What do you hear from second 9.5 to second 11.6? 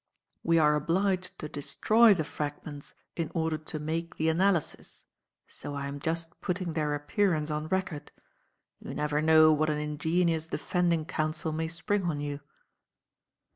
what an ingenious defending counsel